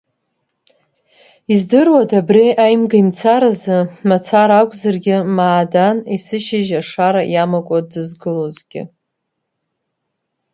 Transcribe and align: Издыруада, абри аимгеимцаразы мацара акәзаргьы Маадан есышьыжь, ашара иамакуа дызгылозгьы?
Издыруада, 1.53 2.15
абри 2.21 2.45
аимгеимцаразы 2.65 3.77
мацара 4.09 4.55
акәзаргьы 4.61 5.17
Маадан 5.37 5.97
есышьыжь, 6.13 6.71
ашара 6.81 7.21
иамакуа 7.33 7.79
дызгылозгьы? 7.89 8.81